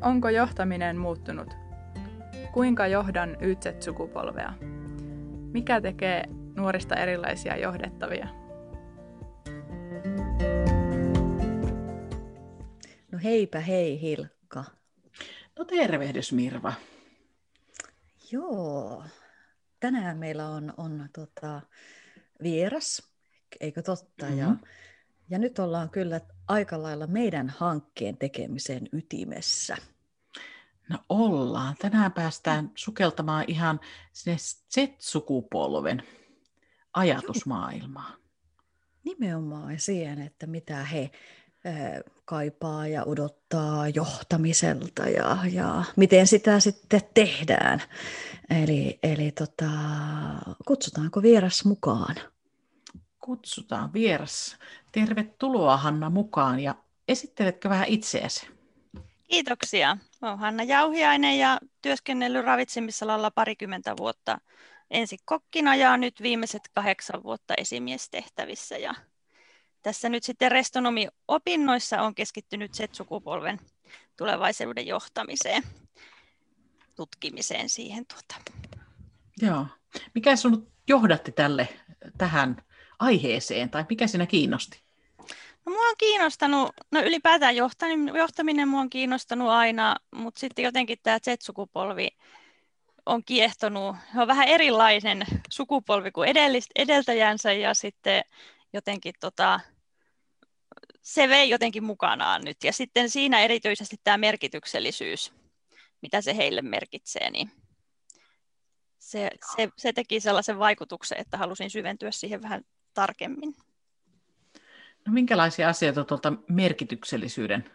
[0.00, 1.54] Onko johtaminen muuttunut?
[2.52, 4.52] Kuinka johdan YZ-sukupolvea?
[5.52, 6.24] Mikä tekee
[6.56, 8.28] nuorista erilaisia johdettavia?
[13.12, 14.64] No heipä hei Hilkka.
[15.58, 16.72] No tervehdys Mirva.
[18.32, 19.04] Joo,
[19.80, 21.60] tänään meillä on, on tota,
[22.42, 23.12] vieras,
[23.60, 24.26] eikö totta?
[24.26, 24.38] Mm-hmm.
[24.38, 24.54] Ja,
[25.30, 29.76] ja nyt ollaan kyllä aika lailla meidän hankkeen tekemisen ytimessä.
[30.88, 31.74] No ollaan.
[31.78, 33.80] Tänään päästään sukeltamaan ihan
[34.12, 34.38] sinne
[34.74, 36.02] Z-sukupolven
[36.92, 38.18] ajatusmaailmaan.
[39.04, 41.10] Nimenomaan siihen, että mitä he
[42.24, 47.82] kaipaa ja odottaa johtamiselta ja, ja miten sitä sitten tehdään.
[48.62, 49.70] Eli, eli tota,
[50.66, 52.16] kutsutaanko vieras mukaan?
[53.20, 54.56] Kutsutaan vieras.
[54.92, 56.74] Tervetuloa Hanna mukaan ja
[57.08, 58.46] esitteletkö vähän itseäsi?
[59.28, 59.98] Kiitoksia.
[60.22, 64.38] Olen Hanna Jauhiainen ja työskennellyt ravitsemisalalla parikymmentä vuotta
[64.90, 68.78] ensin kokkina ja nyt viimeiset kahdeksan vuotta esimiestehtävissä.
[68.78, 68.94] Ja
[69.82, 73.60] tässä nyt sitten restonomi-opinnoissa on keskittynyt Z-sukupolven
[74.16, 75.62] tulevaisuuden johtamiseen,
[76.94, 78.06] tutkimiseen siihen.
[78.06, 78.52] Tuota.
[79.42, 79.66] Joo.
[80.14, 81.68] Mikä sinut johdatti tälle,
[82.18, 82.62] tähän
[82.98, 84.87] aiheeseen, tai mikä sinä kiinnosti?
[85.68, 90.98] No, mua on kiinnostanut, no ylipäätään johtaminen, johtaminen mua on kiinnostanut aina, mutta sitten jotenkin
[91.02, 92.08] tämä Z-sukupolvi
[93.06, 93.96] on kiehtonut.
[94.14, 96.30] He on vähän erilainen sukupolvi kuin
[96.74, 98.22] edeltäjänsä ja sitten
[98.72, 99.60] jotenkin tota,
[101.02, 102.64] se vei jotenkin mukanaan nyt.
[102.64, 105.32] Ja sitten siinä erityisesti tämä merkityksellisyys,
[106.02, 107.50] mitä se heille merkitsee, niin
[108.98, 112.62] se, se, se teki sellaisen vaikutuksen, että halusin syventyä siihen vähän
[112.94, 113.67] tarkemmin.
[115.08, 117.70] No, minkälaisia asioita tuolta merkityksellisyyden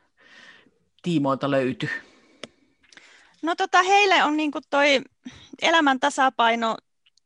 [1.02, 1.89] tiimoilta löytyy?
[3.42, 5.02] No tota, heille on niin toi
[5.61, 6.77] elämän tasapaino,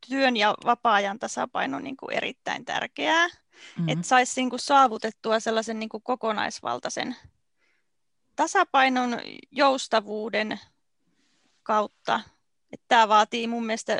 [0.09, 3.27] työn ja vapaa-ajan tasapaino niin kuin erittäin tärkeää.
[3.27, 3.89] Mm-hmm.
[3.89, 7.15] Että saisi niin kuin saavutettua sellaisen niin kuin kokonaisvaltaisen
[8.35, 9.19] tasapainon
[9.51, 10.59] joustavuuden
[11.63, 12.21] kautta.
[12.87, 13.97] Tämä vaatii mun mielestä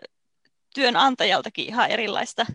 [0.74, 2.46] työnantajaltakin ihan erilaista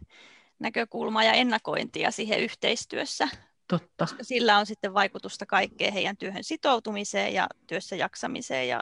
[0.62, 3.28] näkökulmaa ja ennakointia siihen yhteistyössä.
[3.68, 4.04] Totta.
[4.04, 8.80] Koska sillä on sitten vaikutusta kaikkeen heidän työhön sitoutumiseen ja työssä jaksamiseen ja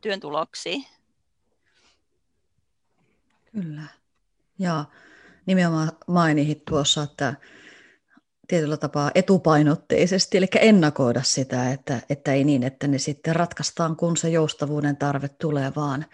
[0.00, 0.84] työn tuloksiin.
[3.52, 3.82] Kyllä.
[4.58, 4.84] Ja
[5.46, 7.34] nimenomaan mainitsit tuossa, että
[8.48, 14.16] tietyllä tapaa etupainotteisesti, eli ennakoida sitä, että, että ei niin, että ne sitten ratkaistaan, kun
[14.16, 16.04] se joustavuuden tarve tulee, vaan,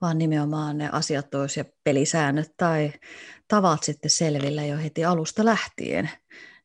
[0.00, 2.92] vaan nimenomaan ne asiat olisi ja pelisäännöt tai
[3.48, 6.10] tavat sitten selvillä jo heti alusta lähtien.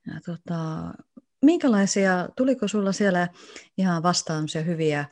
[0.07, 0.93] Ja tota,
[1.45, 3.27] minkälaisia, tuliko sulla siellä
[3.77, 5.05] ihan vastaan hyviä,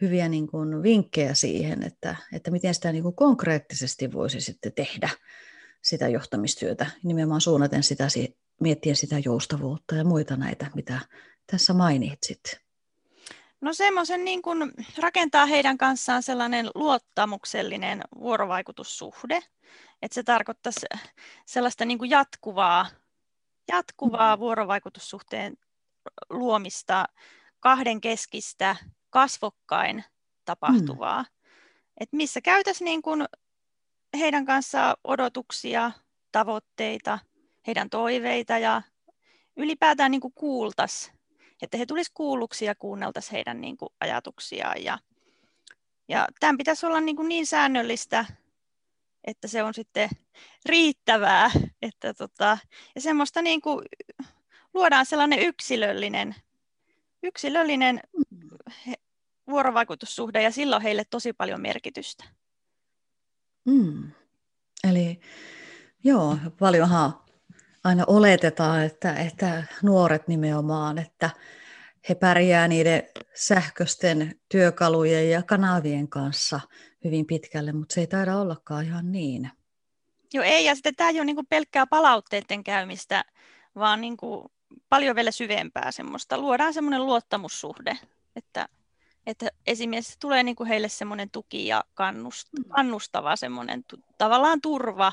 [0.00, 5.08] hyviä niin kuin vinkkejä siihen, että, että miten sitä niin kuin konkreettisesti voisi sitten tehdä
[5.82, 8.08] sitä johtamistyötä, nimenomaan suunnaten sitä,
[8.60, 11.00] miettien sitä joustavuutta ja muita näitä, mitä
[11.50, 12.63] tässä mainitsit?
[13.64, 19.40] No semmoisen niin kuin rakentaa heidän kanssaan sellainen luottamuksellinen vuorovaikutussuhde,
[20.02, 20.86] että se tarkoittaisi
[21.46, 22.86] sellaista niin kuin jatkuvaa,
[23.68, 24.40] jatkuvaa mm.
[24.40, 25.56] vuorovaikutussuhteen
[26.30, 27.04] luomista,
[27.60, 28.76] kahden keskistä,
[29.10, 30.04] kasvokkain
[30.44, 31.22] tapahtuvaa.
[31.22, 31.28] Mm.
[32.00, 33.24] Et missä käytäisiin niin kuin
[34.18, 35.90] heidän kanssaan odotuksia,
[36.32, 37.18] tavoitteita,
[37.66, 38.82] heidän toiveita ja
[39.56, 41.13] ylipäätään niin kuin kuultaisiin,
[41.62, 44.84] että he tulisivat kuulluksi ja kuunneltaisiin heidän niin kuin ajatuksiaan.
[44.84, 44.98] Ja,
[46.08, 48.24] ja tämän pitäisi olla niin, kuin niin säännöllistä,
[49.24, 50.10] että se on sitten
[50.66, 51.50] riittävää.
[51.82, 52.58] Että tota,
[52.94, 53.84] ja semmoista niin kuin,
[54.74, 56.34] luodaan sellainen yksilöllinen,
[57.22, 58.00] yksilöllinen
[59.50, 62.24] vuorovaikutussuhde ja sillä on heille tosi paljon merkitystä.
[63.64, 64.10] Mm.
[64.90, 65.20] Eli
[66.04, 67.23] joo, paljonhan
[67.84, 71.30] aina oletetaan, että, että nuoret nimenomaan, että
[72.08, 73.02] he pärjää niiden
[73.34, 76.60] sähköisten työkalujen ja kanavien kanssa
[77.04, 79.50] hyvin pitkälle, mutta se ei taida ollakaan ihan niin.
[80.34, 83.24] Joo, ei, ja sitten tämä ei ole niin pelkkää palautteiden käymistä,
[83.74, 84.48] vaan niin kuin
[84.88, 86.38] paljon vielä syvempää semmoista.
[86.38, 87.98] Luodaan semmoinen luottamussuhde,
[88.36, 88.68] että,
[89.26, 92.64] että esimerkiksi tulee niin kuin heille semmoinen tuki ja mm.
[92.68, 93.84] kannustava semmoinen
[94.18, 95.12] tavallaan turva,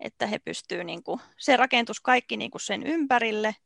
[0.00, 3.56] että he pystyvät, niin kuin, se rakentus kaikki niin kuin sen ympärille,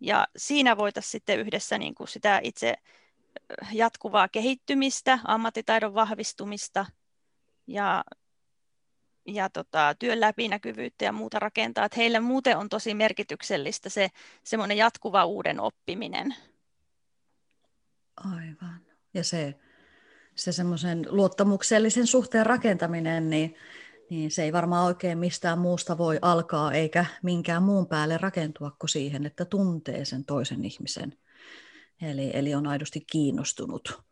[0.00, 2.74] ja siinä voitaisiin sitten yhdessä niin kuin sitä itse
[3.72, 6.86] jatkuvaa kehittymistä, ammattitaidon vahvistumista
[7.66, 8.04] ja,
[9.26, 11.84] ja tota, työn läpinäkyvyyttä ja muuta rakentaa.
[11.84, 14.08] Että heille muuten on tosi merkityksellistä se
[14.44, 16.34] semmoinen jatkuva uuden oppiminen.
[18.16, 18.80] Aivan.
[19.14, 19.54] Ja se
[20.34, 23.54] se semmoisen luottamuksellisen suhteen rakentaminen, niin,
[24.10, 28.90] niin se ei varmaan oikein mistään muusta voi alkaa eikä minkään muun päälle rakentua kuin
[28.90, 31.18] siihen, että tuntee sen toisen ihmisen.
[32.02, 34.02] Eli, eli on aidosti kiinnostunut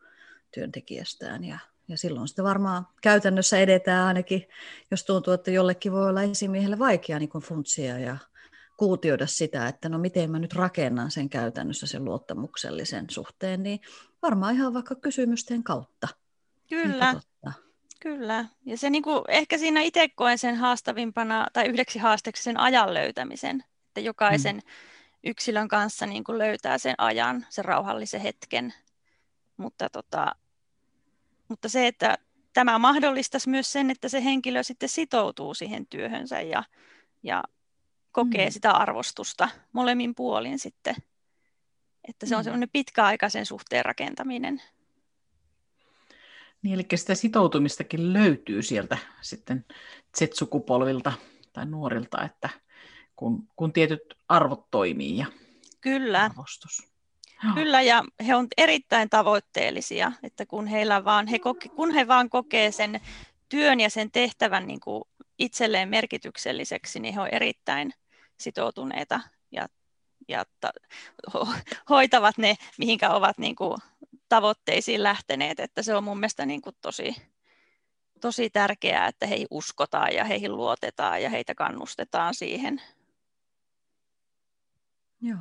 [0.55, 1.59] työntekijästään ja,
[1.89, 4.49] ja silloin sitten varmaan käytännössä edetään ainakin,
[4.91, 8.17] jos tuntuu, että jollekin voi olla esimiehelle vaikea niin funtsia ja
[8.77, 13.81] kuutioida sitä, että no miten mä nyt rakennan sen käytännössä sen luottamuksellisen suhteen, niin
[14.23, 16.09] varmaan ihan vaikka kysymysten kautta.
[16.69, 17.21] Kyllä,
[18.00, 18.45] kyllä.
[18.65, 22.95] Ja se niin kuin, ehkä siinä itse koen sen haastavimpana tai yhdeksi haasteeksi sen ajan
[22.95, 24.62] löytämisen, että jokaisen mm.
[25.25, 28.75] yksilön kanssa niin kuin löytää sen ajan, sen rauhallisen hetken.
[29.56, 30.35] Mutta, tota,
[31.49, 32.19] mutta se, että
[32.53, 36.65] tämä mahdollistaisi myös sen, että se henkilö sitten sitoutuu siihen työhönsä ja,
[37.23, 37.45] ja
[38.12, 38.53] kokee mm.
[38.53, 40.95] sitä arvostusta molemmin puolin sitten.
[42.09, 42.45] Että se on mm.
[42.45, 44.62] semmoinen pitkäaikaisen suhteen rakentaminen.
[46.63, 49.65] Niin, eli sitä sitoutumistakin löytyy sieltä sitten
[50.19, 51.13] Z-sukupolvilta
[51.53, 52.49] tai nuorilta, että
[53.17, 55.27] kun, kun tietyt arvot toimii ja
[55.81, 56.25] Kyllä.
[56.25, 56.89] arvostus.
[57.55, 62.31] Kyllä, ja he on erittäin tavoitteellisia, että kun, heillä vaan, he koke, kun he vaan
[62.31, 63.01] kokee sen
[63.49, 65.05] työn ja sen tehtävän niin kuin
[65.39, 67.93] itselleen merkitykselliseksi, niin he on erittäin
[68.39, 69.21] sitoutuneita
[69.53, 69.69] ja,
[70.29, 70.71] ja ta,
[71.35, 71.49] ho,
[71.91, 73.79] hoitavat ne, mihinkä ovat niin kuin,
[74.29, 75.61] tavoitteisiin lähteneet.
[75.61, 77.17] Että se on mun mielestä niin kuin, tosi,
[78.21, 82.83] tosi tärkeää, että heihin uskotaan ja heihin luotetaan ja heitä kannustetaan siihen.
[85.21, 85.39] Joo.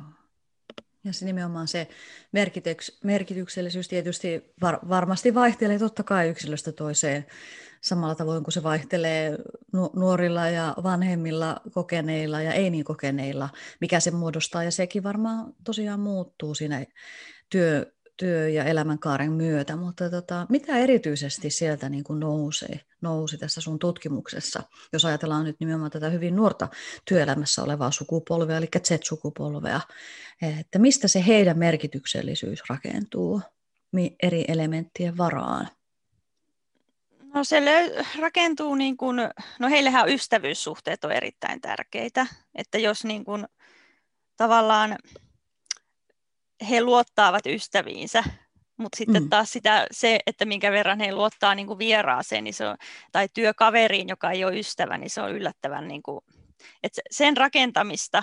[1.04, 1.88] Ja se nimenomaan se
[2.32, 7.26] merkityks, merkityksellisyys tietysti var, varmasti vaihtelee totta kai yksilöstä toiseen
[7.80, 9.38] samalla tavoin kuin se vaihtelee
[9.96, 13.48] nuorilla ja vanhemmilla kokeneilla ja ei niin kokeneilla,
[13.80, 14.64] mikä se muodostaa.
[14.64, 16.86] Ja sekin varmaan tosiaan muuttuu siinä
[17.50, 23.60] työ, työ- ja elämänkaaren myötä, mutta tota, mitä erityisesti sieltä niin kuin nousee, nousi tässä
[23.60, 24.62] sun tutkimuksessa,
[24.92, 26.68] jos ajatellaan nyt nimenomaan tätä hyvin nuorta
[27.04, 29.80] työelämässä olevaa sukupolvea, eli Z-sukupolvea,
[30.60, 33.42] että mistä se heidän merkityksellisyys rakentuu
[34.22, 35.68] eri elementtien varaan?
[37.34, 39.16] No se löy- rakentuu niin kuin,
[39.58, 43.46] no heillehän ystävyyssuhteet on erittäin tärkeitä, että jos niin kuin,
[44.36, 44.98] tavallaan
[46.70, 48.24] he luottaavat ystäviinsä,
[48.76, 49.28] mutta sitten mm.
[49.28, 52.76] taas sitä, se, että minkä verran he luottaa niin kuin vieraaseen niin se on,
[53.12, 56.20] tai työkaveriin, joka ei ole ystävä, niin se on yllättävän, niin kuin,
[56.82, 58.22] että sen rakentamista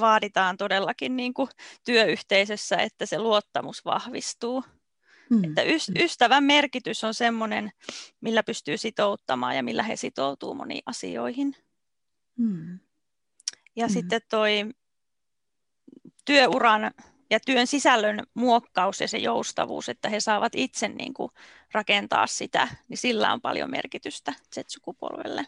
[0.00, 1.48] vaaditaan todellakin niin kuin
[1.84, 4.64] työyhteisössä, että se luottamus vahvistuu.
[5.30, 5.44] Mm.
[5.44, 5.62] Että
[5.98, 7.72] ystävän merkitys on sellainen,
[8.20, 11.56] millä pystyy sitouttamaan ja millä he sitoutuu moniin asioihin.
[12.36, 12.78] Mm.
[13.76, 13.92] Ja mm.
[13.92, 14.70] sitten toi
[16.24, 16.90] työuran
[17.30, 21.32] ja työn sisällön muokkaus ja se joustavuus, että he saavat itse niin kuin
[21.72, 25.46] rakentaa sitä, niin sillä on paljon merkitystä Z-sukupolvelle.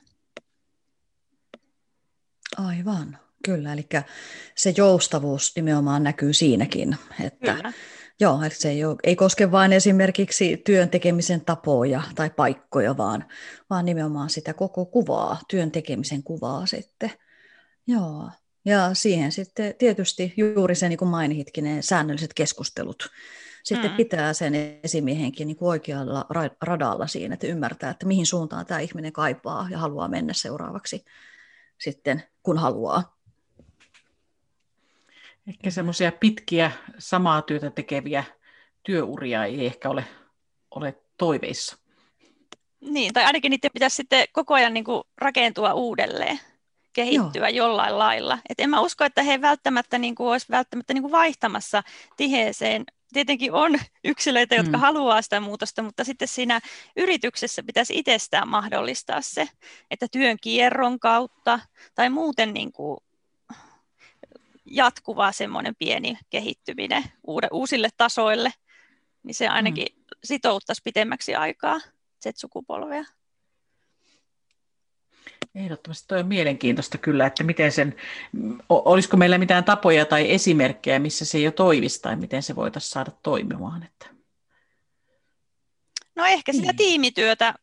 [2.57, 3.73] Aivan, kyllä.
[3.73, 3.87] Eli
[4.57, 7.73] se joustavuus nimenomaan näkyy siinäkin, että kyllä.
[8.21, 13.25] Joo, eli se ei, ole, ei koske vain esimerkiksi työn tekemisen tapoja tai paikkoja, vaan,
[13.71, 17.11] vaan nimenomaan sitä koko kuvaa, työn tekemisen kuvaa sitten.
[17.87, 18.31] Joo.
[18.67, 23.11] Ja siihen sitten tietysti juuri se, niin kuin mainitkin, ne säännölliset keskustelut.
[23.65, 23.97] Sitten mm.
[23.97, 24.55] pitää sen
[24.85, 26.27] esimiehenkin niin kuin oikealla
[26.63, 31.05] radalla siinä, että ymmärtää, että mihin suuntaan tämä ihminen kaipaa ja haluaa mennä seuraavaksi
[31.79, 33.17] sitten, kun haluaa.
[35.49, 38.25] Ehkä semmoisia pitkiä samaa työtä tekeviä
[38.83, 40.05] työuria ei ehkä ole,
[40.71, 41.79] ole toiveissa.
[42.81, 46.41] Niin, tai ainakin niiden pitäisi sitten koko ajan niin kuin rakentua uudelleen,
[46.97, 47.67] kehittyä Joo.
[47.67, 48.39] jollain lailla.
[48.49, 51.83] Et en mä usko, että he välttämättä niin kuin, olisi välttämättä niin kuin vaihtamassa
[52.17, 52.85] tiheeseen.
[53.13, 53.73] Tietenkin on
[54.05, 54.81] yksilöitä, jotka mm.
[54.81, 56.61] haluaa sitä muutosta, mutta sitten siinä
[56.97, 59.49] yrityksessä pitäisi itsestään mahdollistaa se,
[59.91, 61.61] että työn kierron kautta
[61.95, 62.99] tai muuten niin kuin
[64.65, 68.53] jatkuva semmoinen pieni kehittyminen uude, uusille tasoille,
[69.23, 70.05] niin se ainakin mm.
[70.25, 71.81] sitouttaisi pitemmäksi aikaa
[72.25, 73.05] Z-sukupolvea.
[75.57, 77.97] Ehdottomasti tuo on mielenkiintoista kyllä, että miten sen,
[78.69, 83.11] olisiko meillä mitään tapoja tai esimerkkejä, missä se jo toimisi tai miten se voitaisiin saada
[83.23, 83.83] toimimaan.
[83.83, 84.07] Että...
[86.15, 86.77] No ehkä sitä niin.
[86.77, 87.55] tiimityötä,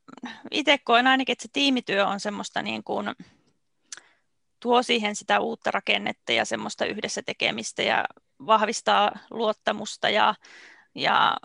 [0.52, 3.10] itse koen ainakin, että se tiimityö on semmoista niin kuin,
[4.60, 8.06] tuo siihen sitä uutta rakennetta ja semmoista yhdessä tekemistä ja
[8.46, 10.36] vahvistaa luottamusta ja,
[10.96, 11.38] ja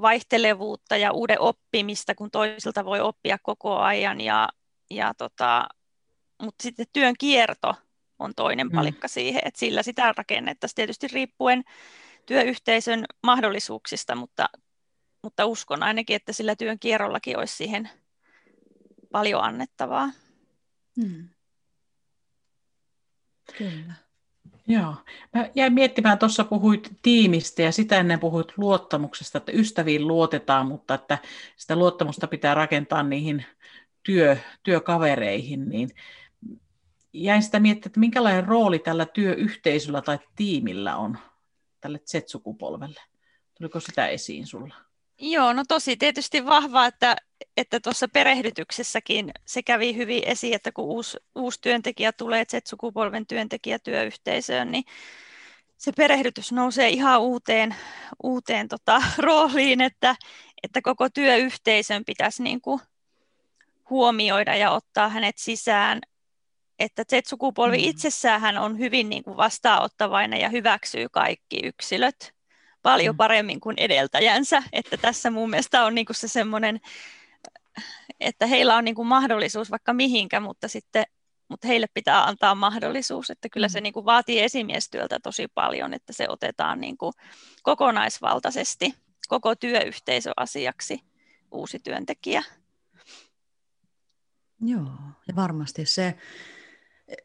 [0.00, 4.20] vaihtelevuutta ja uuden oppimista, kun toisilta voi oppia koko ajan.
[4.20, 4.48] Ja,
[4.90, 5.68] ja tota,
[6.42, 7.74] mutta sitten työn kierto
[8.18, 8.76] on toinen mm.
[8.76, 11.64] palikka siihen, että sillä sitä rakennettaisiin tietysti riippuen
[12.26, 14.48] työyhteisön mahdollisuuksista, mutta
[15.22, 17.90] mutta uskon ainakin, että sillä työn kierrollakin olisi siihen
[19.12, 20.10] paljon annettavaa.
[21.00, 21.28] Hmm.
[23.58, 23.94] Kyllä.
[24.66, 24.94] Joo.
[25.34, 30.94] Mä jäin miettimään, tuossa puhuit tiimistä ja sitä ennen puhuit luottamuksesta, että ystäviin luotetaan, mutta
[30.94, 31.18] että
[31.56, 33.44] sitä luottamusta pitää rakentaa niihin
[34.10, 35.90] työ, työkavereihin, niin
[37.12, 41.18] jäin sitä miettimään, että minkälainen rooli tällä työyhteisöllä tai tiimillä on
[41.80, 43.00] tälle Z-sukupolvelle.
[43.58, 44.74] Tuliko sitä esiin sulla?
[45.18, 47.16] Joo, no tosi tietysti vahva, että
[47.56, 53.78] että tuossa perehdytyksessäkin se kävi hyvin esiin, että kun uusi, uusi työntekijä tulee Z-sukupolven työntekijä
[53.78, 54.84] työyhteisöön, niin
[55.76, 57.74] se perehdytys nousee ihan uuteen,
[58.22, 60.16] uuteen tota, rooliin, että,
[60.62, 62.80] että koko työyhteisön pitäisi niin kuin
[63.90, 66.00] huomioida ja ottaa hänet sisään.
[66.78, 67.84] Että Z-sukupolvi mm.
[67.84, 72.34] itsessään on hyvin niin kuin vastaanottavainen ja hyväksyy kaikki yksilöt
[72.82, 73.16] paljon mm.
[73.16, 74.62] paremmin kuin edeltäjänsä.
[74.72, 76.80] Että tässä mun mielestä on niin kuin se semmoinen
[78.20, 81.04] että heillä on niin kuin mahdollisuus vaikka mihinkä, mutta sitten
[81.48, 83.82] mutta heille pitää antaa mahdollisuus, että kyllä se mm.
[83.82, 87.12] niin kuin vaatii esimiestyöltä tosi paljon, että se otetaan niin kuin
[87.62, 88.94] kokonaisvaltaisesti
[89.28, 91.00] koko työyhteisöasiaksi
[91.50, 92.42] uusi työntekijä.
[94.60, 94.92] Joo,
[95.28, 96.14] ja varmasti se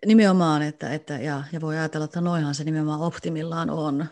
[0.05, 4.05] nimenomaan, että, että ja, ja voi ajatella, että noinhan se nimenomaan optimillaan on.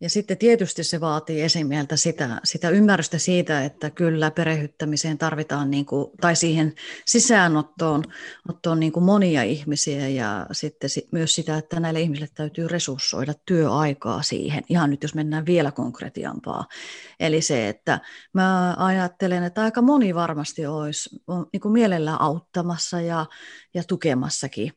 [0.00, 5.86] Ja sitten tietysti se vaatii esimieltä sitä, sitä ymmärrystä siitä, että kyllä perehyttämiseen tarvitaan, niin
[5.86, 6.74] kuin, tai siihen
[7.06, 8.04] sisäänottoon
[8.48, 14.22] ottoon niin kuin monia ihmisiä ja sitten myös sitä, että näille ihmisille täytyy resurssoida työaikaa
[14.22, 14.62] siihen.
[14.68, 16.64] Ihan nyt jos mennään vielä konkretiampaa.
[17.20, 18.00] Eli se, että
[18.32, 21.10] mä ajattelen, että aika moni varmasti olisi
[21.52, 23.26] niin kuin mielellään auttamassa ja,
[23.74, 24.72] ja tukemassakin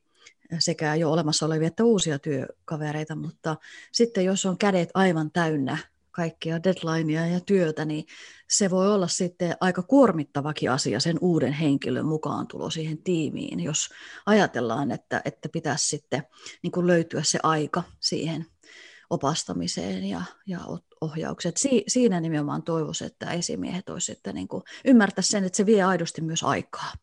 [0.59, 3.57] sekä jo olemassa olevia että uusia työkavereita, mutta
[3.91, 5.77] sitten jos on kädet aivan täynnä
[6.11, 8.05] kaikkia deadlinea ja työtä, niin
[8.49, 13.89] se voi olla sitten aika kuormittavakin asia sen uuden henkilön mukaan tulo siihen tiimiin, jos
[14.25, 16.23] ajatellaan, että, että pitäisi sitten
[16.63, 18.45] niin kuin löytyä se aika siihen
[19.09, 20.59] opastamiseen ja, ja
[21.01, 21.53] ohjaukseen.
[21.57, 24.63] Si, siinä nimenomaan toivoisin, että esimiehet olisivat sitten niin kuin,
[25.19, 26.93] sen, että se vie aidosti myös aikaa.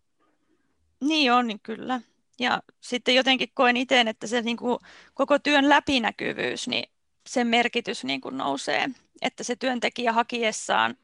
[1.01, 2.01] Niin on, niin kyllä.
[2.39, 4.79] Ja sitten jotenkin koen itse, että se niin kuin,
[5.15, 6.91] koko työn läpinäkyvyys, niin
[7.29, 8.89] sen merkitys niin kuin nousee,
[9.23, 10.97] että se työntekijä hakiessaan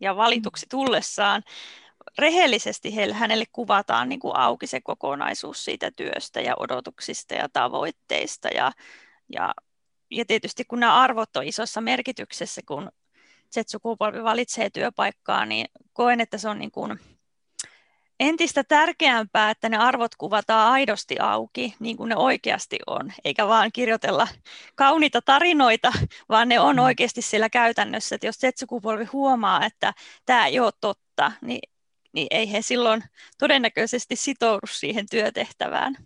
[0.00, 1.42] ja valituksi tullessaan
[2.18, 8.48] rehellisesti heille, hänelle kuvataan niin kuin auki se kokonaisuus siitä työstä ja odotuksista ja tavoitteista.
[8.48, 8.72] Ja,
[9.32, 9.54] ja,
[10.10, 12.92] ja tietysti kun nämä arvot on isossa merkityksessä, kun
[13.54, 17.00] Z-sukupolvi valitsee työpaikkaa, niin koen, että se on niin kuin
[18.20, 23.72] entistä tärkeämpää, että ne arvot kuvataan aidosti auki, niin kuin ne oikeasti on, eikä vaan
[23.72, 24.28] kirjoitella
[24.74, 25.92] kauniita tarinoita,
[26.28, 26.82] vaan ne on mm.
[26.82, 28.14] oikeasti siellä käytännössä.
[28.14, 29.94] Että jos Z-sukupolvi huomaa, että
[30.26, 31.70] tämä ei ole totta, niin,
[32.12, 33.04] niin ei he silloin
[33.38, 35.96] todennäköisesti sitoudu siihen työtehtävään.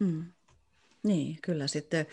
[0.00, 0.24] Hmm.
[1.02, 2.06] Niin, kyllä sitten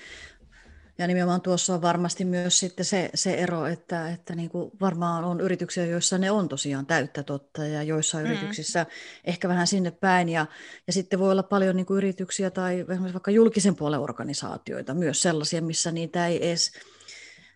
[0.98, 5.24] ja nimenomaan tuossa on varmasti myös sitten se, se ero, että, että niin kuin varmaan
[5.24, 8.25] on yrityksiä, joissa ne on tosiaan täyttä totta ja joissa mm.
[8.25, 8.86] yrityksissä
[9.25, 10.30] ehkä vähän sinne päin.
[10.30, 10.46] Ja,
[10.88, 15.62] ja sitten voi olla paljon niin kuin yrityksiä tai vaikka julkisen puolen organisaatioita, myös sellaisia,
[15.62, 16.72] missä niitä ei edes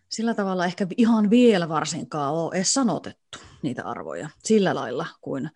[0.10, 5.50] sillä tavalla ehkä ihan vielä varsinkaan ole edes sanotettu niitä arvoja sillä lailla kuin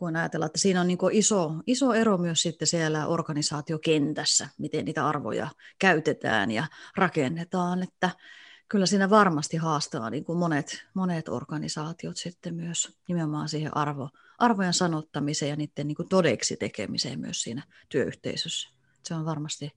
[0.00, 5.08] kun ajatellaan, että siinä on niin iso, iso ero myös sitten siellä organisaatiokentässä, miten niitä
[5.08, 6.66] arvoja käytetään ja
[6.96, 8.10] rakennetaan, että
[8.68, 14.74] kyllä siinä varmasti haastaa niin kuin monet, monet organisaatiot sitten myös nimenomaan siihen arvo, arvojen
[14.74, 18.68] sanottamiseen ja niiden niin kuin todeksi tekemiseen myös siinä työyhteisössä.
[19.04, 19.72] Se on varmasti,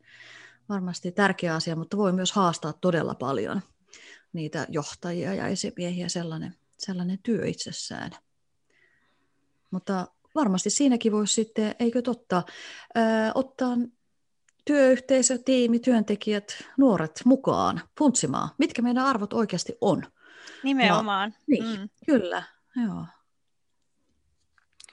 [0.70, 3.62] varmasti tärkeä asia, mutta voi myös haastaa todella paljon
[4.34, 8.12] niitä johtajia ja esimiehiä sellainen, sellainen työ itsessään.
[9.74, 12.44] Mutta varmasti siinäkin voisi sitten, eikö totta,
[12.96, 13.77] ää, ottaa
[14.65, 20.03] työyhteisö, tiimi, työntekijät, nuoret mukaan funtsimaan, mitkä meidän arvot oikeasti on.
[20.63, 21.34] Nimenomaan.
[21.38, 21.89] Ja, niin, mm.
[22.06, 22.44] kyllä,
[22.88, 23.06] joo.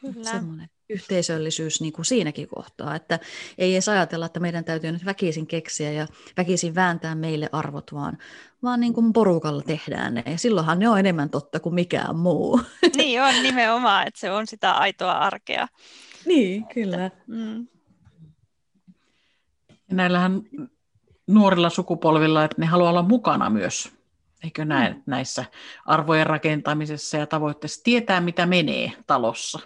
[0.00, 0.30] Kyllä.
[0.30, 3.18] Semmoinen yhteisöllisyys niin kuin siinäkin kohtaa, että
[3.58, 6.06] ei edes ajatella, että meidän täytyy nyt väkisin keksiä ja
[6.36, 8.18] väkisin vääntää meille arvot, vaan,
[8.62, 10.22] vaan niin kuin porukalla tehdään ne.
[10.26, 12.60] Ja silloinhan ne on enemmän totta kuin mikään muu.
[12.96, 15.68] Niin on nimenomaan, että se on sitä aitoa arkea.
[16.26, 17.10] Niin, kyllä.
[17.26, 17.66] Mm.
[19.90, 20.42] Näillähän
[21.26, 23.92] nuorilla sukupolvilla, että ne haluaa olla mukana myös,
[24.44, 25.02] eikö näin, mm.
[25.06, 25.44] näissä
[25.86, 29.58] arvojen rakentamisessa ja tavoitteissa, tietää mitä menee talossa.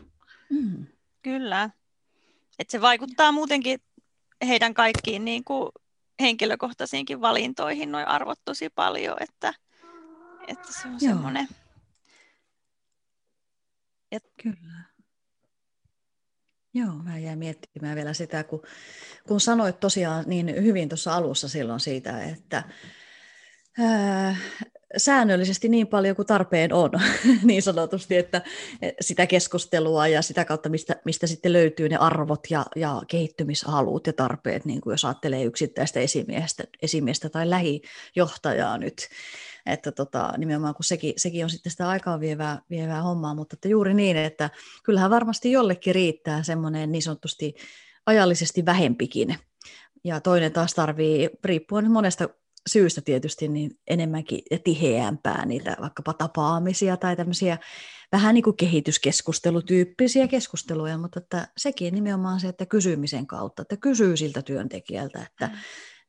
[0.51, 0.87] Mm.
[1.25, 1.71] Kyllä.
[2.59, 3.81] Et se vaikuttaa muutenkin
[4.47, 5.73] heidän kaikkiin niin kuin
[6.21, 9.55] henkilökohtaisiinkin valintoihin nuo arvot tosi paljon, että,
[10.49, 11.49] että se on semmoinen
[14.13, 14.21] Ja...
[14.43, 14.85] Kyllä.
[16.75, 18.63] Joo, mä jäin miettimään vielä sitä, kun,
[19.29, 22.65] kun sanoit tosiaan niin hyvin tuossa alussa silloin siitä, että
[23.79, 24.37] ää,
[24.97, 26.91] säännöllisesti niin paljon kuin tarpeen on,
[27.43, 28.43] niin sanotusti, että
[29.01, 34.13] sitä keskustelua ja sitä kautta, mistä, mistä sitten löytyy ne arvot ja, ja kehittymishalut ja
[34.13, 39.09] tarpeet, niin kuin jos ajattelee yksittäistä esimiestä, esimiestä tai lähijohtajaa nyt,
[39.67, 43.69] että tota, nimenomaan kun sekin, sekin on sitten sitä aikaa vievää, vievää hommaa, mutta että
[43.69, 44.51] juuri niin, että
[44.85, 47.55] kyllähän varmasti jollekin riittää semmoinen niin sanotusti
[48.07, 49.37] ajallisesti vähempikin,
[50.05, 52.29] ja toinen taas tarvii, riippuen monesta
[52.71, 57.59] syystä tietysti niin enemmänkin ja tiheämpää niitä vaikkapa tapaamisia tai tämmöisiä
[58.13, 64.17] vähän niin kuin kehityskeskustelutyyppisiä keskusteluja, mutta että sekin nimenomaan se, että kysymisen kautta, että kysyy
[64.17, 65.53] siltä työntekijältä, että mm.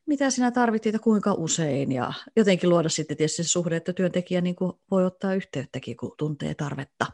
[0.06, 4.42] mitä sinä tarvitset ja kuinka usein ja jotenkin luoda sitten tietysti se suhde, että työntekijä
[4.42, 7.06] niin kuin voi ottaa yhteyttäkin, kun tuntee tarvetta.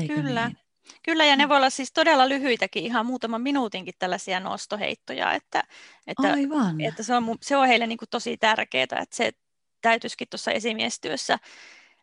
[0.00, 0.48] Eikö Kyllä.
[0.48, 0.63] Niin?
[1.02, 1.48] Kyllä, ja ne mm.
[1.48, 5.62] voi olla siis todella lyhyitäkin, ihan muutaman minuutinkin tällaisia nostoheittoja, että,
[6.06, 6.80] että, Aivan.
[6.80, 9.32] että se, on, se on heille niin kuin tosi tärkeää, että se
[9.80, 11.38] täytyisikin tuossa esimiestyössä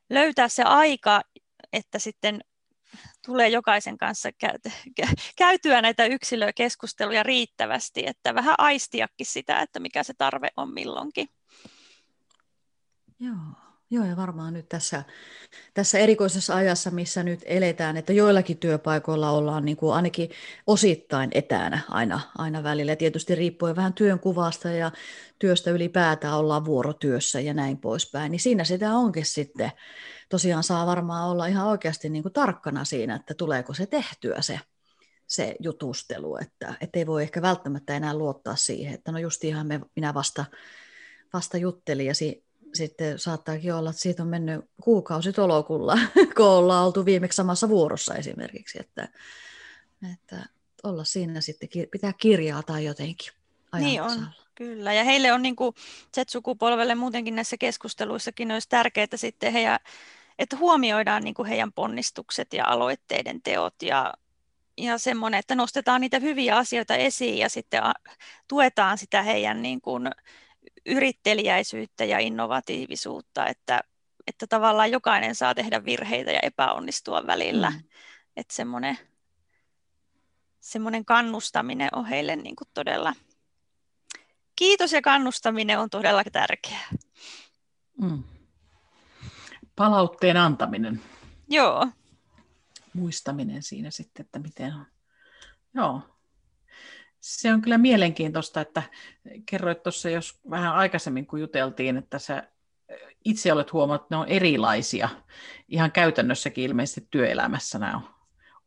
[0.10, 1.22] löytää se aika,
[1.74, 2.42] että sitten
[3.26, 4.30] tulee jokaisen kanssa
[5.38, 11.30] käytyä näitä yksilökeskusteluja riittävästi, että vähän aistiakin sitä, että mikä se tarve on milloinkin.
[13.20, 13.71] Joo.
[13.94, 15.04] Joo, ja varmaan nyt tässä,
[15.74, 20.30] tässä erikoisessa ajassa, missä nyt eletään, että joillakin työpaikoilla ollaan niin kuin ainakin
[20.68, 22.96] osittain etänä aina, aina välillä.
[22.96, 24.92] Tietysti riippuen vähän työn kuvasta ja
[25.40, 28.32] työstä ylipäätään ollaan vuorotyössä ja näin poispäin.
[28.32, 29.72] Niin siinä sitä onkin sitten.
[30.30, 34.60] Tosiaan saa varmaan olla ihan oikeasti niin kuin tarkkana siinä, että tuleeko se tehtyä se,
[35.28, 36.38] se jutustelu.
[36.38, 40.46] Että ei voi ehkä välttämättä enää luottaa siihen, että no justiinhan me, minä vasta,
[41.34, 45.98] vasta juttelin ja si, sitten saattaakin olla, että siitä on mennyt kuukausi tolokulla,
[46.38, 49.08] kun ollaan oltu viimeksi samassa vuorossa esimerkiksi, että,
[50.14, 50.46] että
[50.84, 53.34] olla siinä sitten, pitää kirjaa tai jotenkin
[53.80, 54.94] Niin on, kyllä.
[54.94, 55.76] Ja heille on niin kuin
[56.16, 59.80] Z-sukupolvelle muutenkin näissä keskusteluissakin olisi tärkeää sitten heidän,
[60.40, 64.14] että huomioidaan niin kuin heidän ponnistukset ja aloitteiden teot ja,
[64.78, 67.82] ja semmoinen, että nostetaan niitä hyviä asioita esiin ja sitten
[68.48, 70.10] tuetaan sitä heidän niin kuin
[70.86, 73.82] yrittelijäisyyttä ja innovatiivisuutta, että,
[74.28, 77.70] että tavallaan jokainen saa tehdä virheitä ja epäonnistua välillä.
[77.70, 77.84] Mm.
[78.38, 78.98] Että semmoinen,
[80.60, 83.14] semmoinen kannustaminen on heille niin kuin todella,
[84.56, 86.90] kiitos ja kannustaminen on todella tärkeää.
[88.02, 88.24] Mm.
[89.76, 91.02] Palautteen antaminen.
[91.50, 91.88] Joo.
[92.94, 94.86] Muistaminen siinä sitten, että miten on.
[95.74, 96.02] Joo,
[97.22, 98.84] se on kyllä mielenkiintoista, että
[99.46, 102.44] kerroit tuossa jos vähän aikaisemmin, kun juteltiin, että sä
[103.26, 105.10] itse olet huomannut, että ne on erilaisia.
[105.68, 108.10] Ihan käytännössäkin ilmeisesti työelämässä nämä on.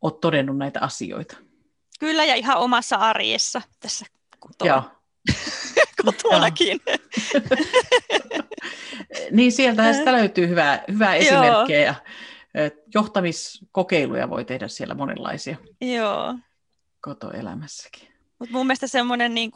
[0.01, 1.37] Olet todennut näitä asioita.
[1.99, 4.05] Kyllä, ja ihan omassa arjessa tässä
[4.39, 4.83] kotona.
[6.05, 6.79] kotonakin.
[9.31, 11.95] niin sieltähän sitä löytyy hyvää, hyvää esimerkkejä.
[12.53, 12.61] Ja
[12.95, 15.57] johtamiskokeiluja voi tehdä siellä monenlaisia.
[15.81, 16.35] Joo.
[17.01, 18.14] Kotoelämässäkin.
[18.39, 19.51] Mutta mun mielestä semmoinen niin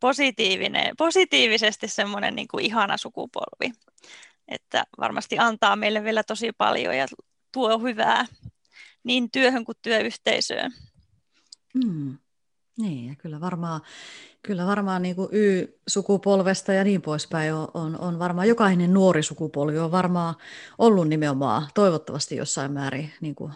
[0.00, 3.72] positiivinen, positiivisesti semmoinen niin ihana sukupolvi,
[4.48, 7.06] että varmasti antaa meille vielä tosi paljon ja
[7.52, 8.26] tuo hyvää
[9.04, 10.72] niin työhön kuin työyhteisöön.
[11.84, 12.18] Mm.
[12.78, 13.80] Niin, ja kyllä varmaan,
[14.42, 19.78] kyllä varmaan niin kuin Y-sukupolvesta ja niin poispäin on, on, on varmaan jokainen nuori sukupolvi
[19.78, 20.34] on varmaan
[20.78, 23.52] ollut nimenomaan toivottavasti jossain määrin niin kuin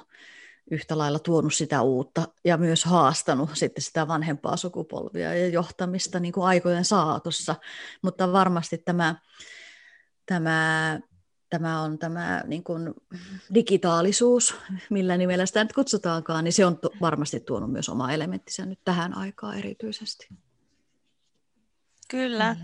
[0.71, 6.33] yhtä lailla tuonut sitä uutta ja myös haastanut sitten sitä vanhempaa sukupolvia ja johtamista niin
[6.33, 7.55] kuin aikojen saatossa.
[8.03, 9.15] Mutta varmasti tämä,
[10.27, 11.01] tämä,
[11.51, 12.95] tämä on tämä niin kuin
[13.55, 14.55] digitaalisuus,
[14.91, 19.17] millä nimellä sitä nyt kutsutaankaan, niin se on varmasti tuonut myös oma elementtinsä nyt tähän
[19.17, 20.29] aikaan erityisesti.
[22.09, 22.57] Kyllä.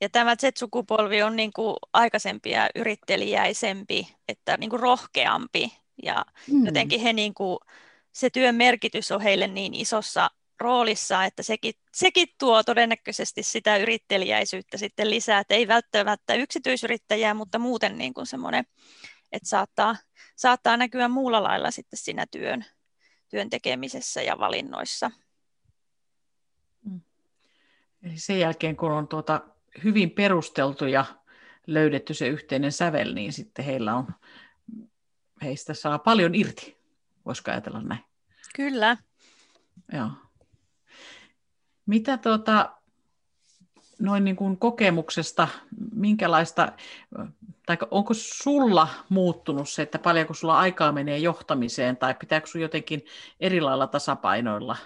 [0.00, 6.66] Ja tämä Z-sukupolvi on niin kuin aikaisempia yrittelijäisempi, että niin kuin rohkeampi ja mm.
[6.66, 7.58] jotenkin he niin kuin,
[8.12, 10.30] se työn merkitys on heille niin isossa
[10.60, 17.58] roolissa, että sekin, sekin tuo todennäköisesti sitä yrittelijäisyyttä sitten lisää, että ei välttämättä yksityisyrittäjää, mutta
[17.58, 18.64] muuten niin kuin semmoinen,
[19.32, 19.96] että saattaa,
[20.36, 22.64] saattaa näkyä muulla lailla sitten siinä työn,
[23.28, 25.10] työn tekemisessä ja valinnoissa.
[26.84, 27.00] Mm.
[28.02, 29.40] Eli sen jälkeen, kun on tuota
[29.84, 31.04] hyvin perusteltu ja
[31.66, 34.06] löydetty se yhteinen sävel, niin sitten heillä on
[35.44, 36.76] heistä saa paljon irti,
[37.26, 38.00] voisiko ajatella näin?
[38.56, 38.96] Kyllä.
[39.92, 40.10] Joo.
[41.86, 42.70] Mitä tuota,
[43.98, 45.48] noin niin kuin kokemuksesta,
[45.92, 46.72] minkälaista,
[47.66, 53.04] tai onko sulla muuttunut se, että paljonko sulla aikaa menee johtamiseen, tai pitääkö sun jotenkin
[53.40, 54.76] eri lailla tasapainoilla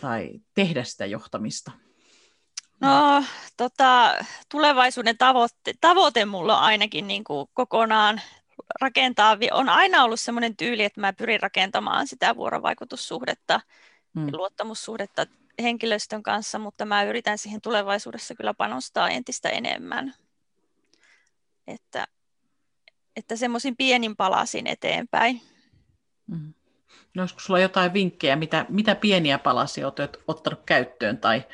[0.00, 1.72] tai tehdä sitä johtamista?
[2.80, 3.24] No,
[3.56, 4.14] tota,
[4.48, 8.20] tulevaisuuden tavoite, tavoite mulla on ainakin niin kuin kokonaan
[8.80, 13.60] rakentaa, on aina ollut sellainen tyyli, että mä pyrin rakentamaan sitä vuorovaikutussuhdetta
[14.14, 14.26] mm.
[14.26, 15.26] ja luottamussuhdetta
[15.62, 20.14] henkilöstön kanssa, mutta mä yritän siihen tulevaisuudessa kyllä panostaa entistä enemmän.
[21.66, 22.06] Että,
[23.16, 25.42] että semmoisin pienin palasin eteenpäin.
[26.26, 26.54] Mm.
[27.14, 31.44] No olisiko sulla jotain vinkkejä, mitä, mitä pieniä palasia olet ottanut käyttöön tai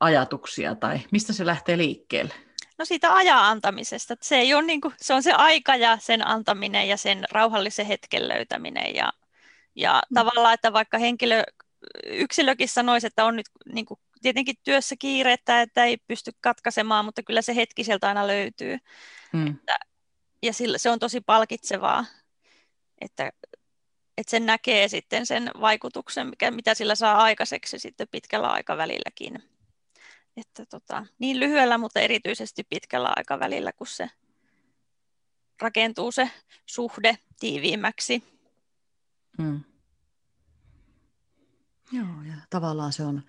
[0.00, 2.34] ajatuksia tai mistä se lähtee liikkeelle?
[2.78, 4.16] No siitä ajan antamisesta.
[4.20, 7.86] Se, ei ole niin kuin, se on se aika ja sen antaminen ja sen rauhallisen
[7.86, 8.94] hetken löytäminen.
[8.94, 9.12] Ja,
[9.74, 10.14] ja mm.
[10.14, 11.42] tavallaan, että vaikka henkilö,
[12.06, 17.22] yksilökin sanoisi, että on nyt niin kuin, tietenkin työssä kiirettä, että ei pysty katkaisemaan, mutta
[17.22, 18.78] kyllä se hetki sieltä aina löytyy.
[19.32, 19.46] Mm.
[19.46, 19.78] Että,
[20.42, 22.04] ja sillä, se on tosi palkitsevaa,
[23.00, 23.32] että,
[24.18, 29.53] että sen näkee sitten sen vaikutuksen, mikä, mitä sillä saa aikaiseksi sitten pitkällä aikavälilläkin
[30.36, 34.10] että tota, niin lyhyellä, mutta erityisesti pitkällä aikavälillä, kun se
[35.62, 36.30] rakentuu se
[36.66, 38.22] suhde tiiviimmäksi.
[39.42, 39.60] Hmm.
[41.92, 43.22] Joo, ja tavallaan se on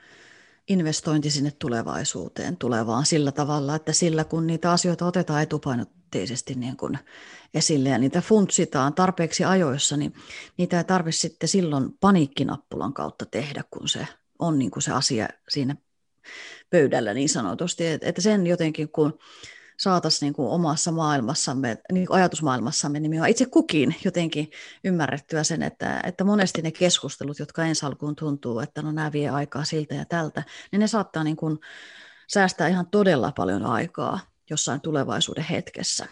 [0.68, 7.00] investointi sinne tulevaisuuteen tulevaan sillä tavalla, että sillä kun niitä asioita otetaan etupainotteisesti niin kuin
[7.54, 10.14] esille ja niitä funtsitaan tarpeeksi ajoissa, niin
[10.58, 14.08] niitä ei tarvitse sitten silloin paniikkinappulan kautta tehdä, kun se
[14.40, 15.76] on niin kuin se asia siinä
[16.70, 19.20] pöydällä niin sanotusti, että sen jotenkin kun
[19.80, 24.52] saataisiin niin kuin omassa maailmassamme, niin kuin ajatusmaailmassamme nimenomaan itse kukin jotenkin
[24.84, 29.30] ymmärrettyä sen, että, että monesti ne keskustelut, jotka ensi alkuun tuntuu, että no nämä vie
[29.30, 31.60] aikaa siltä ja tältä, niin ne saattaa niin kuin
[32.28, 36.06] säästää ihan todella paljon aikaa jossain tulevaisuuden hetkessä,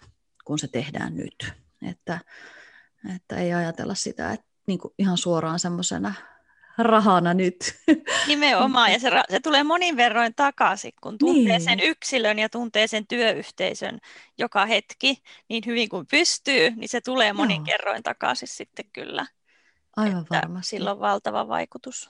[0.45, 1.53] kun se tehdään nyt.
[1.89, 2.19] Että,
[3.15, 6.13] että ei ajatella sitä että niin kuin ihan suoraan semmoisena
[6.77, 7.75] rahana nyt.
[8.27, 11.61] Nimenomaan, ja se, se tulee monin verroin takaisin, kun tuntee niin.
[11.61, 13.99] sen yksilön ja tuntee sen työyhteisön
[14.37, 17.65] joka hetki niin hyvin kuin pystyy, niin se tulee monin Joo.
[17.65, 19.25] kerroin takaisin sitten kyllä.
[19.95, 20.69] Aivan että varmasti.
[20.69, 22.09] Sillä on valtava vaikutus.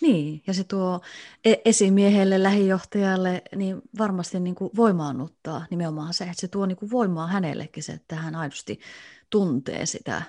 [0.00, 1.00] Niin, ja se tuo
[1.44, 6.90] e- esimiehelle, lähijohtajalle, niin varmasti niin kuin voimaannuttaa nimenomaan se, että se tuo niin kuin
[6.90, 8.80] voimaa hänellekin se, että hän aidosti
[9.30, 10.22] tuntee sitä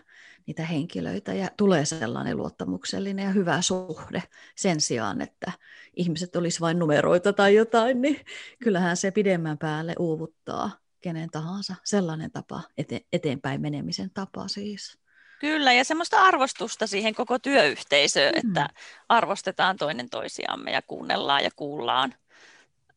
[0.52, 4.24] niitä henkilöitä ja tulee sellainen luottamuksellinen ja hyvä suhde
[4.56, 5.52] sen sijaan, että
[5.96, 8.20] ihmiset olisi vain numeroita tai jotain, niin
[8.64, 11.76] kyllähän se pidemmän päälle uuvuttaa kenen tahansa.
[11.84, 14.98] Sellainen tapa, ete- eteenpäin menemisen tapa siis.
[15.40, 18.50] Kyllä, ja semmoista arvostusta siihen koko työyhteisöön, mm.
[18.50, 18.70] että
[19.10, 22.14] arvostetaan toinen toisiamme ja kuunnellaan ja kuullaan.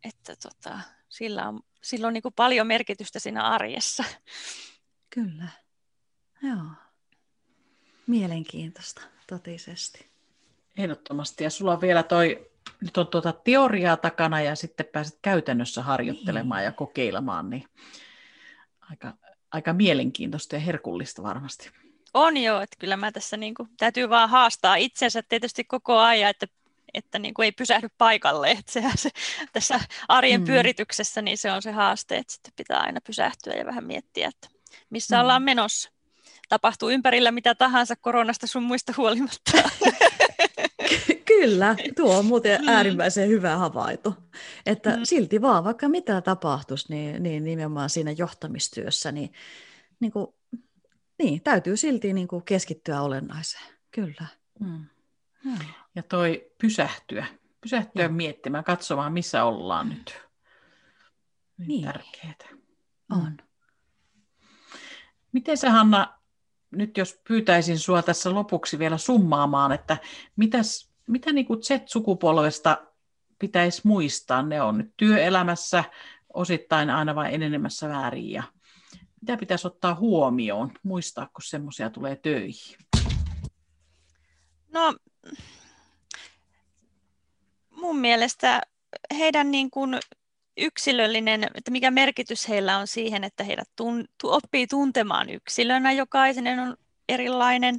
[0.05, 4.05] Että tota, sillä on, sillä on niin kuin paljon merkitystä siinä arjessa.
[5.11, 5.49] Kyllä,
[6.43, 6.84] joo.
[8.07, 10.07] Mielenkiintoista, totisesti.
[10.79, 11.45] Ehdottomasti.
[11.45, 16.59] Ja sulla on vielä toi, nyt on tuota teoriaa takana ja sitten pääset käytännössä harjoittelemaan
[16.59, 16.65] niin.
[16.65, 17.65] ja kokeilemaan, niin
[18.91, 19.13] aika,
[19.51, 21.71] aika mielenkiintoista ja herkullista varmasti.
[22.15, 26.31] On jo, että kyllä mä tässä niin kuin, täytyy vaan haastaa itsensä tietysti koko ajan,
[26.31, 26.47] että,
[26.95, 28.51] että niin kuin ei pysähdy paikalle.
[28.51, 29.11] Että se, se,
[29.53, 30.45] tässä arjen mm.
[30.45, 34.49] pyörityksessä niin se on se haaste, että sitten pitää aina pysähtyä ja vähän miettiä, että
[34.91, 35.21] missä mm.
[35.21, 35.94] ollaan menossa
[36.49, 39.53] tapahtuu ympärillä mitä tahansa koronasta sun muista huolimatta.
[41.25, 42.69] Kyllä, tuo on muuten mm.
[42.69, 44.15] äärimmäisen hyvä havaito.
[44.67, 45.05] Että mm.
[45.05, 49.33] silti vaan, vaikka mitä tapahtuisi, niin, niin nimenomaan siinä johtamistyössä, niin,
[50.01, 50.27] niin, kuin,
[51.19, 53.75] niin täytyy silti niin kuin keskittyä olennaiseen.
[53.91, 54.27] Kyllä.
[54.61, 54.87] Mm.
[55.95, 57.27] Ja toi pysähtyä,
[57.61, 58.09] pysähtyä ja.
[58.09, 60.21] miettimään, katsomaan, missä ollaan nyt.
[61.59, 61.85] Niin.
[61.85, 62.35] Tärkeää.
[63.11, 63.37] On.
[65.33, 66.19] Miten sä Hanna
[66.75, 69.97] nyt jos pyytäisin sinua tässä lopuksi vielä summaamaan, että
[70.37, 72.87] mitäs, mitä niin kuin Z-sukupolvesta
[73.39, 74.43] pitäisi muistaa?
[74.43, 75.85] Ne on nyt työelämässä
[76.35, 78.43] osittain aina vain enenemässä väärin ja
[79.21, 82.77] mitä pitäisi ottaa huomioon, muistaa, kun semmoisia tulee töihin?
[84.73, 84.95] No,
[87.71, 88.61] mun mielestä
[89.19, 89.99] heidän niin kuin
[90.57, 96.77] yksilöllinen, että mikä merkitys heillä on siihen, että heidät tun, oppii tuntemaan yksilönä, jokaisen on
[97.09, 97.79] erilainen,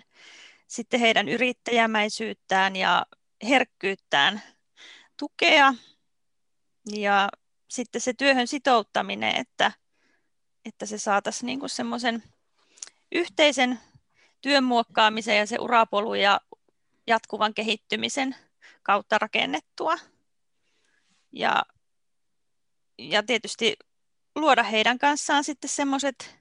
[0.67, 3.05] sitten heidän yrittäjämäisyyttään ja
[3.49, 4.41] herkkyyttään
[5.17, 5.73] tukea
[6.95, 7.29] ja
[7.67, 9.71] sitten se työhön sitouttaminen, että,
[10.65, 12.23] että se saataisiin niin semmoisen
[13.11, 13.79] yhteisen
[14.41, 16.41] työn muokkaamisen ja se urapolu ja
[17.07, 18.35] jatkuvan kehittymisen
[18.83, 19.95] kautta rakennettua.
[21.31, 21.63] Ja
[22.97, 23.75] ja tietysti
[24.36, 26.36] luoda heidän kanssaan sitten semmoiset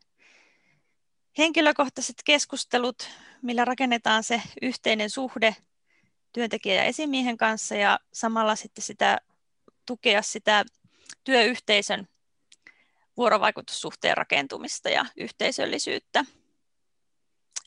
[1.39, 3.09] henkilökohtaiset keskustelut,
[3.43, 5.57] millä rakennetaan se yhteinen suhde
[6.33, 9.19] työntekijä ja esimiehen kanssa ja samalla sitten sitä
[9.87, 10.65] tukea sitä
[11.25, 12.09] työyhteisön
[13.17, 16.25] vuorovaikutussuhteen rakentumista ja yhteisöllisyyttä.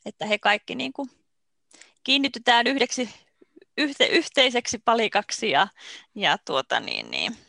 [0.04, 1.10] Että he kaikki niin kuin
[2.04, 3.10] kiinnitytään yhdeksi
[3.78, 5.68] yhte, yhteiseksi palikaksi ja,
[6.14, 7.47] ja tuota niin, niin.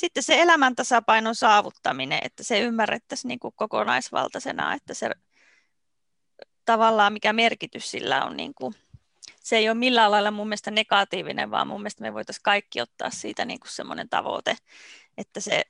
[0.00, 5.10] Sitten se elämäntasapainon saavuttaminen, että se ymmärrettäisiin niin kuin kokonaisvaltaisena, että se
[6.64, 8.74] tavallaan mikä merkitys sillä on, niin kuin,
[9.40, 13.10] se ei ole millään lailla mun mielestä negatiivinen, vaan mun mielestä me voitaisiin kaikki ottaa
[13.10, 14.56] siitä niin kuin semmoinen tavoite,
[15.18, 15.62] että se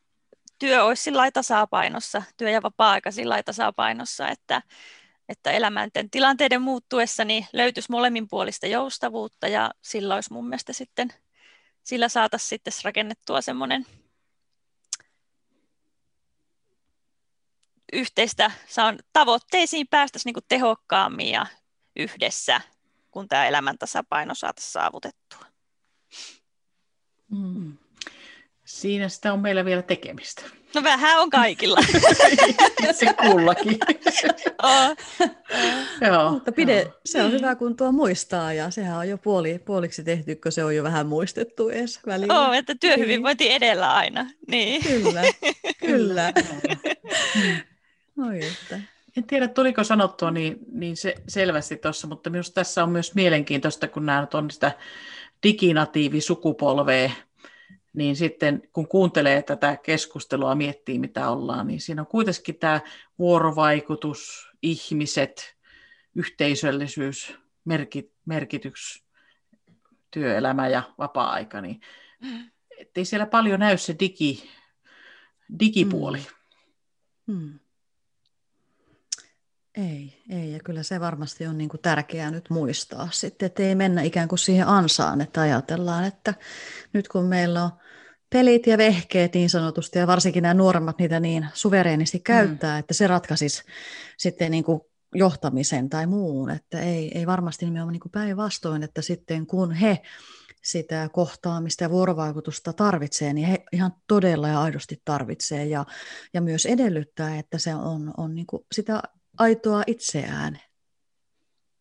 [0.59, 4.63] työ olisi sillä tasapainossa, työ- ja vapaa-aika sillä tasapainossa, että,
[5.29, 11.13] että elämänten tilanteiden muuttuessa niin löytyisi molemminpuolista joustavuutta ja sillä olisi mun mielestä sitten,
[11.85, 13.87] sillä saataisiin sitten rakennettua semmoinen
[17.93, 21.47] yhteistä, saan tavoitteisiin päästäisiin niin tehokkaammin ja
[21.97, 22.61] yhdessä,
[23.11, 25.47] kun tämä elämän tasapaino saataisiin saavutettua.
[27.31, 27.77] Mm.
[28.65, 30.43] Siinä sitä on meillä vielä tekemistä.
[30.75, 31.79] No vähän on kaikilla.
[32.93, 33.79] Se kullakin.
[34.63, 34.97] oh.
[36.07, 36.93] joo, Mutta pide, joo.
[37.05, 40.65] se on hyvä, kun tuo muistaa, ja sehän on jo puoli, puoliksi tehty, kun se
[40.65, 42.49] on jo vähän muistettu edes välillä.
[42.49, 43.57] Oh, että työhyvinvointi niin.
[43.57, 44.31] edellä aina.
[44.49, 44.83] Niin.
[44.83, 45.23] Kyllä,
[45.87, 46.33] kyllä.
[48.29, 48.81] Oi, että.
[49.17, 53.89] En tiedä, tuliko sanottua niin, niin se, selvästi tuossa, mutta minusta tässä on myös mielenkiintoista,
[53.89, 54.73] kun nämä on sitä
[55.43, 57.11] diginatiivisukupolvea,
[57.93, 62.81] niin sitten kun kuuntelee tätä keskustelua, miettii mitä ollaan, niin siinä on kuitenkin tämä
[63.19, 65.57] vuorovaikutus, ihmiset,
[66.15, 69.05] yhteisöllisyys, merkit, merkitys,
[70.11, 71.81] työelämä ja vapaa-aika, niin
[72.79, 74.51] ettei siellä paljon näy se digi,
[75.61, 76.19] digipuoli.
[77.27, 77.35] Mm.
[77.35, 77.59] Mm.
[79.77, 83.75] Ei, ei, ja kyllä se varmasti on niin kuin tärkeää nyt muistaa sitten, että ei
[83.75, 86.35] mennä ikään kuin siihen ansaan, että ajatellaan, että
[86.93, 87.71] nyt kun meillä on
[88.31, 92.23] pelit ja vehkeet niin sanotusti, ja varsinkin nämä nuoremmat niitä niin suvereenisti mm.
[92.23, 92.81] käyttää, mm.
[92.81, 93.63] että se ratkaisisi
[94.17, 94.81] sitten niin kuin
[95.15, 100.03] johtamisen tai muun, että ei, ei varmasti nimenomaan niin päinvastoin, että sitten kun he
[100.63, 105.87] sitä kohtaamista ja vuorovaikutusta tarvitsee, niin he ihan todella ja aidosti tarvitsee ja,
[106.35, 109.03] ja myös edellyttää, että se on, on niin kuin sitä
[109.39, 110.61] aitoa itseään.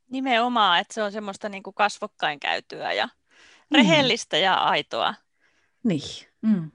[0.10, 3.76] Nimenomaan, että se on semmoista niin kuin kasvokkain käytyä ja mm.
[3.76, 4.44] rehellistä mm.
[4.44, 5.14] ja aitoa.
[5.84, 6.28] Niin.
[6.42, 6.72] Mm.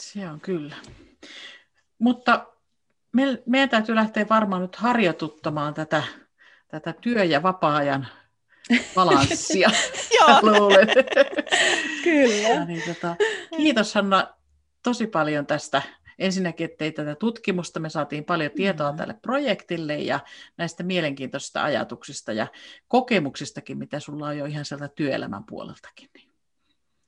[0.00, 0.76] Se on kyllä.
[1.98, 2.46] Mutta
[3.12, 6.02] me, meidän täytyy lähteä varmaan nyt harjoituttamaan tätä,
[6.68, 8.06] tätä työ- ja vapaa-ajan
[8.94, 9.70] balanssia.
[10.20, 10.68] Joo.
[12.04, 12.48] Kyllä.
[12.48, 13.16] Ja niin, tota,
[13.56, 14.34] kiitos Hanna
[14.82, 15.82] tosi paljon tästä
[16.18, 18.96] ensinnäkin, että teit tätä tutkimusta, me saatiin paljon tietoa mm.
[18.96, 20.20] tälle projektille ja
[20.56, 22.46] näistä mielenkiintoisista ajatuksista ja
[22.88, 26.08] kokemuksistakin, mitä sulla on jo ihan sieltä työelämän puoleltakin.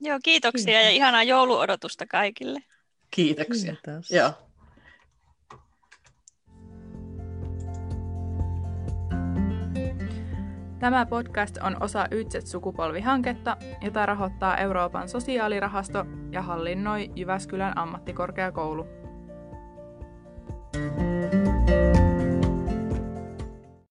[0.00, 0.84] Joo, kiitoksia Kiitos.
[0.84, 2.60] ja ihanaa jouluodotusta kaikille.
[3.10, 3.76] Kiitoksia.
[3.84, 4.10] Kiitos.
[4.10, 4.32] Joo.
[10.80, 18.99] Tämä podcast on osa Ytset-sukupolvihanketta, jota rahoittaa Euroopan sosiaalirahasto ja hallinnoi Jyväskylän ammattikorkeakoulu.
[20.72, 21.09] Thank you.